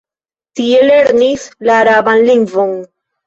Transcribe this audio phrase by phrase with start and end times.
[0.59, 2.75] Tie lernis la araban lingvon.